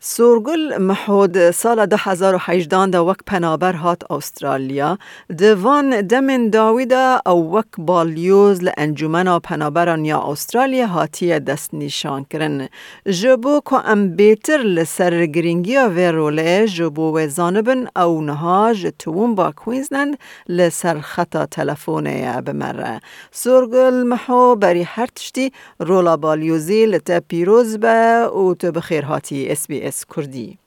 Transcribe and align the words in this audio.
سورگل 0.00 0.78
محود 0.78 1.50
سال 1.50 1.86
2018 1.86 2.86
دا 2.86 3.04
وک 3.04 3.16
پنابر 3.26 3.72
هات 3.72 4.10
استرالیا 4.10 4.98
دوان 5.38 6.00
دمن 6.00 6.50
داویدا 6.50 7.20
او 7.26 7.52
وک 7.56 7.66
بالیوز 7.78 8.62
لانجومنا 8.62 9.38
پنابران 9.38 10.04
یا 10.04 10.22
استرالیا 10.22 10.86
هاتی 10.86 11.40
دست 11.40 11.74
نشان 11.74 12.26
کرن. 12.30 12.68
جبو 13.06 13.60
که 13.60 13.74
ام 13.74 14.16
بیتر 14.16 14.58
لسر 14.58 15.26
گرینگیا 15.26 15.90
و 15.90 15.98
روله 15.98 16.66
جبو 16.66 17.16
و 17.16 17.28
زانبن 17.28 17.86
او 17.96 18.20
نها 18.20 18.72
جتوون 18.74 19.34
با 19.34 19.52
کوینزلند 19.52 20.18
لسر 20.48 21.00
خطا 21.00 21.46
تلفونه 21.46 22.40
بمره. 22.40 23.00
سورگل 23.32 24.02
محو 24.02 24.54
بری 24.54 24.82
هر 24.82 25.06
تشتی 25.06 25.52
رولا 25.80 26.16
بالیوزی 26.16 26.86
لتا 26.86 27.20
پیروز 27.28 27.78
به 27.78 28.28
او 28.32 28.54
تو 28.54 28.72
بخیر 28.72 29.04
هاتی 29.04 29.48
اس 29.48 29.66
بی 29.66 29.87
اس 29.88 30.04
كردي 30.04 30.58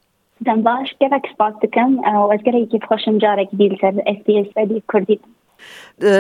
دم 0.42 0.62
باش 0.62 0.94
كيفك 1.00 1.22
سباتكم 1.34 2.16
وأذكر 2.16 2.66
كيف 2.66 2.86
خوشم 2.86 3.18
جارك 3.18 3.50
ديل 3.54 3.78
سر 3.82 3.94
اس 4.08 4.18
بي 4.28 4.42
اس 4.42 4.48
بدي 4.58 4.84
كردي 4.88 5.20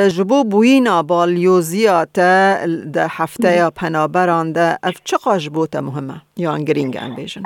جبو 0.08 0.44
بوینا 0.44 1.02
بالیوزیا 1.02 2.06
تا 2.06 2.66
ده 2.66 3.06
هفته 3.10 3.56
یا 3.56 3.70
پنابران 3.70 4.54
ده 4.54 4.78
اف 4.84 5.02
چقا 5.04 5.38
جبو 5.38 5.66
تا 5.66 5.82
مهمه 5.82 6.22
یا 6.38 6.54
انگرینگ 6.54 6.98
انبیشن 6.98 7.44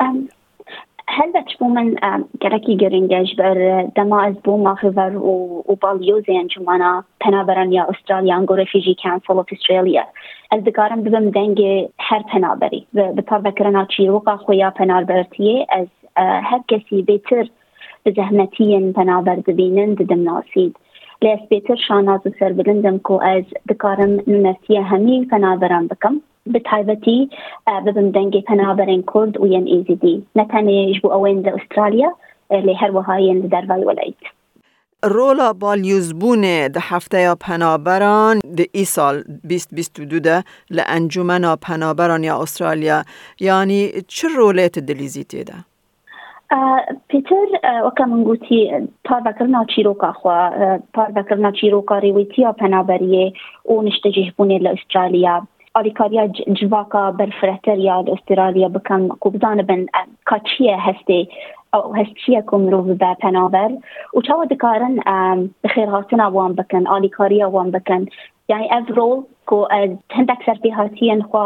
هل 1.08 1.32
بتشبو 1.32 1.68
من 1.68 1.96
كركي 2.42 2.76
جرينجاج 2.76 3.36
بر 3.38 3.82
دما 3.96 4.24
از 4.24 4.36
بو 4.36 4.58
ماخذر 4.58 5.18
وباليوزي 5.18 6.38
انجمانا 6.38 7.04
پنابران 7.22 7.72
یا 7.72 7.88
استرالیا 7.90 8.36
انگو 8.36 8.56
رفیجی 8.56 8.96
کانسل 9.04 9.34
of 9.34 9.46
استرالیا 12.05 12.05
از 12.05 12.05
دکارم 12.05 12.05
ببم 12.05 12.05
دنگ 12.05 12.05
هر 12.05 12.23
پنابری 12.23 12.87
به 12.93 13.23
پاروکرنا 13.23 13.85
چیروقا 13.85 14.37
خویا 14.37 14.71
پنابرتیه 14.71 15.67
از 15.71 15.87
هر 16.17 16.61
کسی 16.69 17.03
بیتر 17.03 17.47
بزحمتین 18.07 18.93
پنابر 18.93 19.35
دبینن 19.35 19.95
ددم 19.95 20.23
ناسید 20.23 20.77
لیس 21.23 21.41
بیتر 21.49 21.77
شاناز 21.89 22.27
و 22.27 22.31
سر 22.41 22.53
بلندم 22.53 22.99
کو 22.99 23.21
از 23.23 23.45
دکارم 23.69 24.21
نمرتیه 24.27 24.83
همی 24.83 25.27
پنابران 25.27 25.87
بکم 25.87 26.21
بتایبەتی 26.55 27.31
ببم 27.87 28.13
دەنگی 28.13 28.43
پەنابەرێن 28.43 29.05
کورد 29.07 29.41
و 29.41 29.47
یەن 29.47 29.67
ئیزیدی 29.67 30.27
نەتەنێژ 30.39 31.01
بوو 31.01 31.13
ئەوێن 31.13 31.45
لە 31.47 31.53
ئوسترالیا 31.53 32.11
لێ 32.51 32.75
هەروەهایەن 32.83 33.43
لە 33.43 33.49
دەربای 33.55 33.85
وەلایت 33.85 34.23
رولا 34.23 34.44
بالیوزبونه 35.60 36.70
ده 36.70 36.80
هفته 36.80 37.20
یا 37.20 37.36
پنابران 37.36 38.40
ده 38.58 38.66
ای 38.72 38.86
سال 38.86 39.24
2022 39.50 40.20
ده 40.20 40.44
لانجومنا 40.70 41.56
پنابران 41.56 42.24
یا 42.24 42.42
استرالیا. 42.42 43.04
یعنی 43.40 43.92
چه 44.08 44.28
رولیت 44.28 44.80
دلیزی 44.80 45.24
ده؟ 45.24 45.54
پیتر 47.10 47.46
وەکە 47.86 48.02
من 48.02 48.24
گوتی 48.24 48.72
پارڤکردنا 49.08 49.66
چیرۆکا 49.74 50.12
خوا. 50.12 50.40
پارڤکردنا 50.96 51.52
چیرۆکا 51.60 51.96
ڕێوەتیا 52.04 52.50
پەنابەریە 52.62 53.26
و 53.66 53.82
نیشتەجیهبوونێ 53.88 54.58
لە 54.66 54.70
ئوسترالیا 54.70 55.48
آلیکاریا 55.74 56.28
جواکا 56.62 57.12
برفرتر 57.12 57.78
یا 57.78 58.04
استرالیا 58.14 58.68
بکن. 58.68 59.08
کو 59.08 59.30
بزانه 59.30 59.64
بن 59.64 59.86
کاچیه 60.26 60.78
هستی. 60.80 61.30
هەشتیەکم 62.00 62.62
مرۆڤ 62.66 62.88
بە 63.02 63.12
پەناوەەر 63.24 63.72
و 64.16 64.20
چاوە 64.26 64.46
دکارن 64.54 64.96
بخێرهاتنا 65.64 66.28
وان 66.36 66.52
بکەن 66.60 66.84
ئالیکاریە 66.92 67.48
وان 67.56 67.70
بکن 67.76 68.02
یعنی 68.52 68.68
ئەف 68.74 68.88
ڕۆڵ 68.98 69.20
کو 69.50 69.58
هەندێک 70.18 70.42
به 70.64 70.70
هاتیەن 70.80 71.22
خوا 71.30 71.46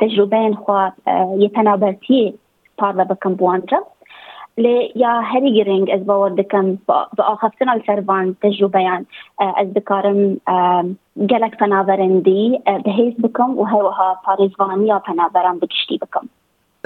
تەجروبەن 0.00 0.52
خوا 0.62 0.80
یەتەنابەتی 1.44 2.24
پارە 2.78 3.04
بکن 3.10 3.32
بوانتە 3.40 3.78
لی 4.58 4.92
یا 4.94 5.12
هەری 5.30 5.50
گرنگ 5.58 5.86
ئەس 5.92 6.02
باوە 6.08 6.28
دەکەم 6.40 6.66
بە 7.16 7.22
ئاخفتنا 7.28 7.74
سەروان 7.86 8.26
تەجروبەیان 8.42 9.02
ئەس 9.58 9.68
بکارم 9.76 10.20
گەلک 11.30 11.54
پەناوەرندی 11.60 12.44
بهیز 12.86 13.14
بکم 13.24 13.50
و 13.58 13.66
هەروەها 13.72 14.10
پاریزوانی 14.26 14.86
یا 14.92 14.98
پەناوەران 15.06 15.56
بگشتی 15.62 15.98
بکەم. 16.02 16.26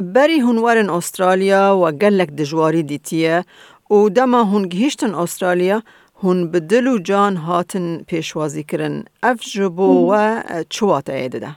بري 0.00 0.40
هنورن 0.40 0.90
أستراليا 0.90 1.70
وقالك 1.70 2.28
دجواري 2.30 2.82
ديتية 2.82 3.44
ودما 3.90 4.40
هون 4.42 4.68
جهشتن 4.68 5.14
أستراليا 5.14 5.82
هون 6.24 6.50
بدلو 6.50 6.98
جان 6.98 7.36
هاتن 7.36 8.04
پیشوازی 8.08 8.62
کرن 8.62 9.04
اف 9.22 9.40
جبو 9.54 10.12
و 10.12 10.40
چوات 10.70 11.10
ایده 11.10 11.56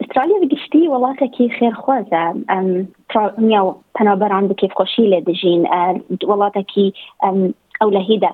استراليا 0.00 0.38
بقشتي 0.42 0.88
والله 0.88 1.14
كي 1.14 1.48
خير 1.48 1.72
خوازة 1.72 2.34
نيا 3.38 3.74
تنابر 3.98 4.32
عندك 4.32 4.54
كيف 4.54 4.72
قشيلة 4.72 5.18
دجين 5.18 5.66
والله 6.24 6.48
كي 6.48 6.92
أو 7.82 7.90
لهيدا 7.90 8.30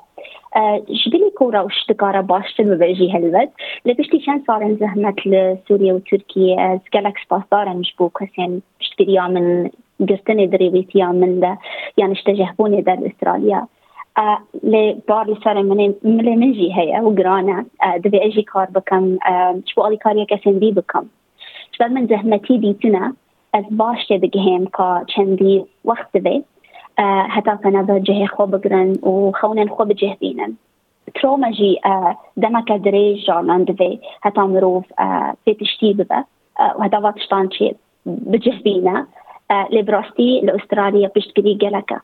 جبلي 0.89 1.31
كورا 1.39 1.61
وش 1.61 1.87
دكارا 1.89 2.21
باش 2.21 2.55
تنبجي 2.55 3.13
هلبت 3.13 3.51
لبشتي 3.87 4.21
شان 4.21 4.43
صارن 4.47 4.77
زهمت 4.77 5.27
لسوريا 5.27 5.93
وتركيا 5.93 6.81
سكالكس 6.87 7.21
باصارن 7.31 7.77
مشبوك 7.77 8.23
هسين 8.23 8.63
بشتكريا 8.81 9.23
من 9.23 9.71
قرتني 10.09 10.47
دريبيتيا 10.47 11.07
من 11.07 11.41
ده 11.41 11.59
يعني 11.97 12.13
اشتجهبوني 12.13 12.81
ده 12.81 12.95
لاستراليا 12.95 13.67
آه 14.19 14.39
لي 14.65 14.99
بار 15.09 15.27
لي 15.27 15.37
صار 15.45 15.63
من 15.63 15.95
من 16.05 16.39
منجي 16.39 16.75
هي 16.75 17.01
وقرانا 17.01 17.67
آه 17.83 17.97
دبي 17.97 18.27
أجي 18.27 18.43
كار 18.43 18.69
بكم 18.71 19.19
آه 19.29 19.61
شو 19.67 19.87
الي 19.87 19.97
كاريا 19.97 20.25
كسن 20.25 20.59
بي 20.59 20.71
بكم 20.71 21.05
شباب 21.73 21.93
من 21.93 22.07
زهمتي 22.07 22.57
ديتنا 22.59 23.15
از 23.55 23.65
باش 23.71 24.07
تبقهم 24.07 24.67
كا 24.67 25.05
كان 25.17 25.37
دي 25.37 25.65
وقت 25.85 26.09
دبي 26.15 26.45
آه، 26.99 27.27
هتافنا 27.31 27.83
به 27.83 28.01
جهة 28.01 28.27
خو 28.27 28.47
بگرن 28.47 28.93
و 28.93 29.33
خونن 29.41 29.69
خو 29.69 29.85
بجه 29.85 30.17
بینن 30.21 30.57
تروما 31.15 31.51
جی 31.51 31.81
آه، 31.85 32.17
دما 32.43 32.61
دریج 32.61 33.27
جانان 33.27 33.65
دوی 33.65 34.01
هتا 34.23 34.47
مروف 34.47 34.85
پیتشتی 35.45 35.91
آه، 35.91 35.95
ببه 35.95 36.25
و 36.79 36.85
هتا 36.85 37.01
واتشتان 37.01 37.49
چی 37.49 37.75
بجه 38.07 38.53
بینه 38.65 39.07
لبراستی 39.71 40.41
لأستراليا 40.41 41.11
بشتكري 41.17 41.55
جلكه 41.55 42.01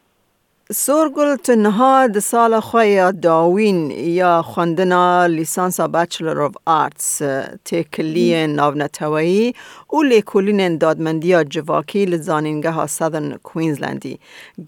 سورگل 0.78 1.30
تنها 1.46 2.06
د 2.16 2.22
سال 2.24 2.52
خوی 2.64 2.90
داوین 3.22 3.78
یا 4.16 4.42
خواندنا 4.42 4.98
لیسانس 5.26 5.80
بچلر 5.94 6.42
آف 6.42 6.58
آرتس 6.66 7.22
تکلی 7.70 8.46
ناونتوایی 8.46 9.52
و 9.92 10.02
لیکولین 10.02 10.78
دادمندی 10.78 11.34
جواکی 11.44 12.04
لزانینگه 12.04 12.70
ها 12.70 12.86
سادن 12.86 13.36
کوینزلندی 13.36 14.18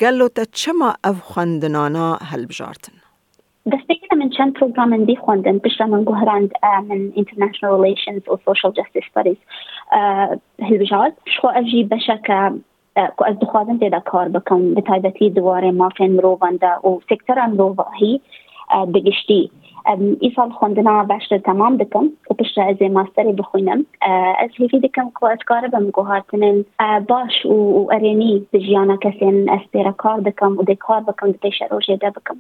گلو 0.01 0.29
تا 0.29 0.45
چما 0.53 0.95
او 1.05 1.15
خواندنانا 1.15 2.15
هل 2.15 2.47
بجارتن؟ 2.47 2.93
دستگیر 3.73 4.15
من 4.19 4.31
چند 4.39 4.55
پروگرام 4.55 5.05
دی 5.05 5.17
خواندن 5.17 5.59
پشت 5.59 5.81
من 5.81 6.05
گوهرند 6.05 6.51
من 6.89 7.13
International 7.17 7.73
Relations 7.79 8.29
و 8.29 8.37
Social 8.37 8.73
Justice 8.79 9.07
Studies 9.13 9.39
هل 10.63 10.79
بجارت. 10.79 11.13
شخو 11.37 11.49
اجی 11.49 11.85
بشک 11.85 12.27
کو 12.27 12.59
از 12.97 13.39
دخوازم 13.43 13.79
تێدا 13.79 14.01
کار 14.01 14.29
بکەم 14.29 14.63
بە 14.75 14.83
تایبەتی 14.89 15.35
دووارێ 15.39 15.71
مافێن 15.81 16.11
مرۆڤاندا 16.17 16.73
و 16.87 17.01
سکتەران 17.09 17.51
مرۆڤهی 17.57 18.21
بگشتی. 18.95 19.51
ئیسال 20.21 20.51
خوندنا 20.51 21.05
باشتر 21.05 21.39
تمام 21.39 21.77
دکم 21.77 22.05
و 22.31 22.35
پشت 22.35 22.59
از 22.59 22.83
ماستری 22.83 23.33
بخوینم 23.33 23.87
از 24.39 24.51
هیفی 24.59 24.81
دکم 24.81 25.11
کو 25.15 25.27
از 25.27 25.39
کار 25.47 25.69
بم 25.69 25.91
گوهاتنن. 25.91 26.65
باش 27.09 27.47
و 27.47 27.89
ارینی 27.93 28.47
بجیانا 28.53 28.97
کسین 28.97 29.51
اسپیرا 29.51 29.93
کار 29.93 30.21
دکم 30.21 30.59
و 30.59 30.63
دی 30.63 30.77
کار 30.77 31.01
بکم 31.01 31.33
پیش 31.33 31.63
روژه 31.71 31.97
ده 31.97 32.11
بکم 32.11 32.37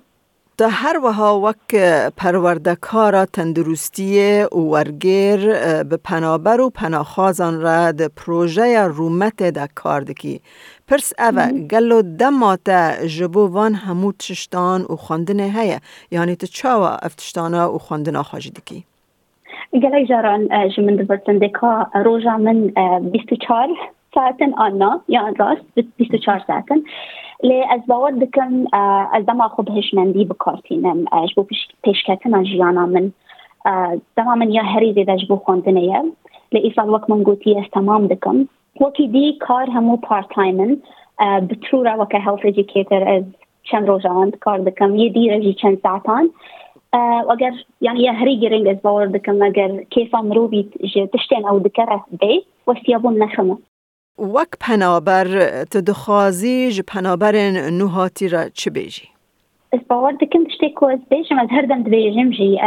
ده 0.63 0.69
هر 0.69 0.99
وها 1.05 1.41
وک 1.41 1.75
پروردکارا 2.17 3.25
تندرستی 3.27 4.43
ورگیر 4.53 5.41
به 5.83 5.97
پنابر 6.05 6.61
و 6.61 6.71
پناخازان 6.71 7.61
را 7.61 7.93
پروژه 8.17 8.83
رومت 8.83 9.43
ده 9.43 9.69
کار 9.75 10.01
دکی. 10.01 10.41
پرس 10.89 11.13
اوه 11.19 11.53
گلو 11.73 12.03
دماتا 12.03 13.07
جبو 13.07 13.47
وان 13.47 13.75
همو 13.75 14.13
تشتان 14.13 14.81
و 14.83 14.97
خواندنه 14.97 15.43
هیا. 15.43 15.79
یعنی 16.11 16.37
تو 16.37 16.47
چاوا 16.47 16.91
افتشتانا 16.91 17.75
و 17.75 17.79
خواندنه 17.79 18.23
خواجی 18.23 18.51
دکی. 18.51 18.85
گلک 19.73 20.09
جاران 20.09 20.69
جمن 20.77 20.97
دکا 21.43 21.87
روژا 22.05 22.37
من 22.37 22.73
24 23.13 23.69
ساعتن 24.15 24.55
آنا 24.55 25.01
یا 25.09 25.35
راست 25.39 25.63
24 25.97 26.43
ساعتن. 26.47 26.77
لی 27.43 27.63
از 27.71 27.81
باور 27.87 28.11
دکم 28.11 28.67
از 29.13 29.27
دما 29.27 29.49
خوب 29.49 29.69
هش 29.69 29.75
خو 29.75 29.75
بهشمندی 29.75 30.25
بکارتینم 30.25 31.05
اش 31.13 31.35
بو 31.35 31.47
پیشکتن 31.83 32.43
جیانا 32.43 32.87
من. 32.87 33.13
دما 34.17 34.35
من 34.35 34.51
یا 34.51 34.63
هری 34.63 34.93
زید 34.93 35.11
اش 35.11 35.27
بو 35.27 35.41
لی 35.67 35.93
لإيصال 36.53 36.91
وقت 36.91 37.11
من 37.11 37.25
قوتي 37.25 37.69
تمام 37.73 38.07
دكم 38.07 38.47
وكي 38.81 39.07
دی 39.07 39.39
کار 39.41 39.71
همو 39.71 39.97
بارت 39.97 40.35
تايمن 40.35 40.77
بترورا 41.21 41.95
وكا 41.95 42.19
هيلث 42.19 42.47
educator 42.47 43.09
از 43.09 43.25
چند 43.63 43.89
روز 43.89 44.07
آند 44.07 44.37
کار 44.37 44.59
دکم 44.59 44.97
یه 44.97 45.09
دی 45.09 45.31
رجی 45.31 45.55
چند 45.55 45.79
ساعتان. 45.83 46.31
اگر 47.31 47.53
یعنی 47.81 48.01
یه 48.01 48.13
هری 48.13 48.41
گرنگ 48.41 48.67
ئەس 48.67 48.81
باوەڕ 48.85 49.09
دەکەم 49.17 49.39
ئەگەر 49.47 49.71
کێفا 49.95 50.21
مرۆڤیت 50.29 50.71
تشتێن 51.13 51.43
ئەو 51.45 51.55
أو 51.55 51.59
دکره 51.59 52.01
بی 52.21 52.97
بووم 53.03 53.23
نخمه 53.23 53.57
وەک 54.19 54.53
پەنابەر 54.65 55.29
تدخوازی 55.73 56.71
ji 56.71 56.83
پەنابەرên 56.83 57.55
نوهاتی 57.79 58.29
را 58.29 58.43
چ 58.59 58.69
بێژی؟ 58.75 59.09
ئەس 59.73 59.83
باوەڕ 59.89 60.15
دەکەم 60.23 60.43
شتێک 60.55 60.75
کو 60.79 60.85
ئەس 60.93 61.03
بێژم 61.11 61.39
ئەس 61.43 61.51
هەردەم 61.57 61.81
دبێژم 61.87 62.29
ژی 62.37 62.59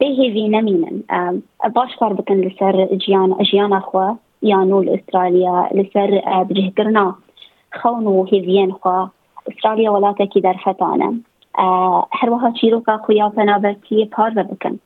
بێهێوی 0.00 0.46
نەمینن. 0.54 0.96
باش 1.76 1.92
کار 2.00 2.12
بکەن 2.18 2.38
لەسەر 2.46 2.76
ژیان 3.04 3.30
ژیانەخوا 3.48 4.08
یانۆ 4.50 4.78
لە 4.86 4.90
ئوسترالیا 4.94 5.56
لەسەر 5.78 6.10
بجهکردنا 6.48 7.06
خەون 7.78 8.06
و 8.06 8.26
هێویێن 8.30 8.72
خوا. 8.78 8.98
ئوسترالیا 9.46 9.90
وڵاتێکی 9.92 10.44
دەرفەتانە. 10.46 11.10
هەروەها 12.18 12.50
چیرۆکا 12.58 12.94
خویا 13.04 13.28
پەنابەتی 13.36 14.08
پارە 14.14 14.42
بکەن. 14.50 14.76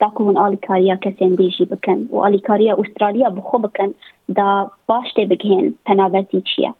داکوون 0.00 0.36
ئالیکاریا 0.42 0.96
کەسێن 1.04 1.32
دێژی 1.40 1.66
بکەن 1.72 1.98
و 2.12 2.16
ئالیکاریا 2.24 2.72
ئوسترالیا 2.80 3.28
بخۆ 3.36 3.58
بکەن 3.66 3.90
دا 4.38 4.70
باش 4.88 5.08
تێ 5.16 5.24
بگهێن 5.30 5.66
پەنابەتی 5.86 6.40
چییە 6.50 6.72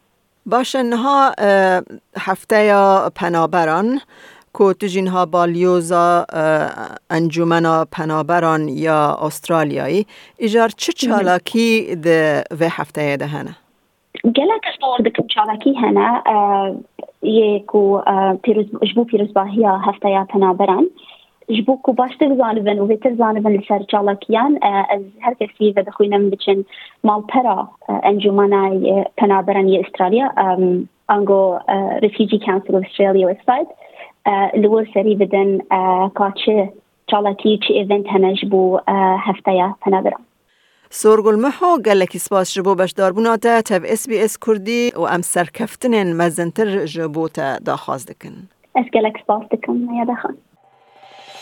باشە 0.51 0.81
نها 0.91 1.19
هەفتەیە 2.27 2.83
پەنابەران 3.19 3.89
کۆتژینها 4.57 5.23
بالیۆزا 5.33 6.07
ئەنجومەنا 7.11 7.75
پەنابەران 7.95 8.61
یا 8.87 8.99
ئوسترالیایی 9.23 10.05
ئیژار 10.43 10.69
چ 10.81 10.83
چالاکی 11.01 11.69
vê 12.59 12.69
hefteyê 12.77 13.15
de 13.19 13.27
hene 13.33 13.53
gelek 14.37 14.63
stor 14.75 15.05
dikim 15.05 15.27
çalakî 15.27 15.73
hene 15.81 16.09
yê 17.37 17.65
ku 17.65 17.81
ji 18.87 18.93
bo 18.95 19.03
pîrozbahiya 19.11 19.71
heftaya 19.87 20.25
penaberan 20.31 20.85
ji 21.49 21.67
bo 21.67 21.81
ku 21.81 21.97
baştir 21.97 22.35
zanibin 22.35 22.77
û 22.77 22.85
vêtir 22.91 23.15
zanibin 23.15 23.53
li 23.57 23.65
ser 23.67 23.85
çalakiyan 23.91 24.59
ez 24.95 25.03
her 25.19 25.35
kesî 25.35 25.75
ve 25.75 25.85
dixwînim 25.85 26.31
biçin 26.31 26.65
malpera 27.03 27.67
encumana 28.03 28.63
penaberan 29.17 29.67
yê 29.67 29.77
Australia 29.83 30.27
ango 31.07 31.59
Refugee 32.01 32.39
Council 32.39 32.73
of 32.73 32.83
Australia 32.85 33.27
website 33.31 33.69
li 34.61 34.67
wir 34.73 34.93
serî 34.93 35.19
bidin 35.19 35.61
kaçı 36.15 36.69
çalakî 37.07 37.59
çi 37.59 37.73
event 37.73 38.07
hene 38.07 38.35
ji 38.35 38.51
bo 38.51 38.79
heftaya 39.27 39.75
penaberan 39.81 40.23
سۆرگلمەها 41.01 41.71
گەلێکی 41.87 42.19
سپاس 42.25 42.47
ji 42.55 42.61
بۆ 42.65 42.73
بەشداربووناتە 42.81 43.53
تەv 43.69 43.81
SسBS 43.99 44.33
کوردی 44.43 44.83
و 45.01 45.03
ئەم 45.11 45.23
سەرکەفتنên 45.33 46.09
مەزنتر 46.19 46.69
ji 46.91 47.05
بۆ 47.15 47.25
te 47.35 47.47
daxwaz 47.65 48.07
dikin. 48.07 48.35
Ez 48.79 48.87
gelek 48.95 49.15
spas 49.23 49.43
dikim 49.51 49.77
ya 49.99 50.05
dexan. 50.07 50.35